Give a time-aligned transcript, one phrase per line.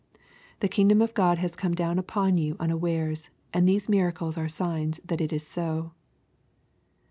[0.61, 4.99] The kingdom of God has come down upon you unawares, and these miracles are signs
[5.05, 5.91] that it is so."